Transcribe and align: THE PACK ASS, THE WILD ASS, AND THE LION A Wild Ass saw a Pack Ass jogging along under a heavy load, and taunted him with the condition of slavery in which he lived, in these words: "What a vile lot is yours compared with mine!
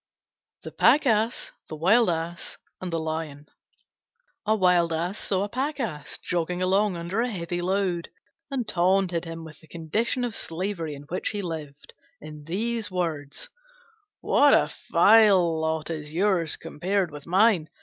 THE 0.63 0.71
PACK 0.71 1.05
ASS, 1.05 1.51
THE 1.69 1.75
WILD 1.75 2.09
ASS, 2.09 2.57
AND 2.81 2.91
THE 2.91 2.97
LION 2.97 3.45
A 4.47 4.55
Wild 4.55 4.91
Ass 4.91 5.19
saw 5.19 5.43
a 5.43 5.47
Pack 5.47 5.79
Ass 5.79 6.17
jogging 6.17 6.59
along 6.59 6.97
under 6.97 7.21
a 7.21 7.29
heavy 7.29 7.61
load, 7.61 8.09
and 8.49 8.67
taunted 8.67 9.25
him 9.25 9.43
with 9.43 9.59
the 9.59 9.67
condition 9.67 10.23
of 10.23 10.33
slavery 10.33 10.95
in 10.95 11.03
which 11.03 11.29
he 11.29 11.43
lived, 11.43 11.93
in 12.19 12.45
these 12.45 12.89
words: 12.89 13.49
"What 14.21 14.55
a 14.55 14.71
vile 14.89 15.59
lot 15.61 15.91
is 15.91 16.11
yours 16.15 16.55
compared 16.57 17.11
with 17.11 17.27
mine! 17.27 17.69